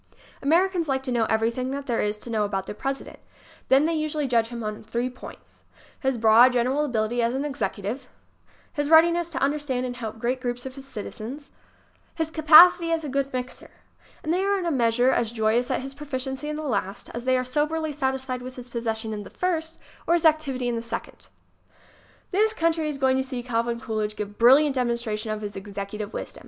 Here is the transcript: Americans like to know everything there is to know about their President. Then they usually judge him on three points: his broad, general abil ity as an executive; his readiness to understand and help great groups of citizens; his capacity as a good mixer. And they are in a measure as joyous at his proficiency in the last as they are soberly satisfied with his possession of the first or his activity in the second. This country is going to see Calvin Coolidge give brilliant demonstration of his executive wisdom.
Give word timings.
Americans 0.41 0.87
like 0.87 1.03
to 1.03 1.11
know 1.11 1.25
everything 1.25 1.69
there 1.69 2.01
is 2.01 2.17
to 2.17 2.31
know 2.31 2.43
about 2.43 2.65
their 2.65 2.73
President. 2.73 3.19
Then 3.69 3.85
they 3.85 3.93
usually 3.93 4.25
judge 4.27 4.47
him 4.47 4.63
on 4.63 4.83
three 4.83 5.11
points: 5.11 5.61
his 5.99 6.17
broad, 6.17 6.53
general 6.53 6.83
abil 6.85 7.03
ity 7.03 7.21
as 7.21 7.35
an 7.35 7.45
executive; 7.45 8.07
his 8.73 8.89
readiness 8.89 9.29
to 9.29 9.37
understand 9.37 9.85
and 9.85 9.95
help 9.95 10.17
great 10.17 10.41
groups 10.41 10.65
of 10.65 10.73
citizens; 10.73 11.51
his 12.15 12.31
capacity 12.31 12.91
as 12.91 13.03
a 13.03 13.09
good 13.09 13.31
mixer. 13.31 13.69
And 14.23 14.33
they 14.33 14.41
are 14.43 14.57
in 14.57 14.65
a 14.65 14.71
measure 14.71 15.11
as 15.11 15.31
joyous 15.31 15.69
at 15.69 15.81
his 15.81 15.93
proficiency 15.93 16.49
in 16.49 16.55
the 16.55 16.63
last 16.63 17.11
as 17.13 17.25
they 17.25 17.37
are 17.37 17.45
soberly 17.45 17.91
satisfied 17.91 18.41
with 18.41 18.55
his 18.55 18.69
possession 18.71 19.13
of 19.13 19.23
the 19.23 19.29
first 19.29 19.77
or 20.07 20.15
his 20.15 20.25
activity 20.25 20.67
in 20.67 20.75
the 20.75 20.81
second. 20.81 21.27
This 22.31 22.53
country 22.53 22.89
is 22.89 22.97
going 22.97 23.17
to 23.17 23.23
see 23.23 23.43
Calvin 23.43 23.79
Coolidge 23.79 24.15
give 24.15 24.39
brilliant 24.39 24.73
demonstration 24.73 25.29
of 25.29 25.41
his 25.43 25.55
executive 25.55 26.11
wisdom. 26.11 26.39